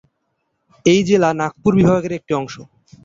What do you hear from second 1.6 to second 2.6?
বিভাগের একটি অংশ।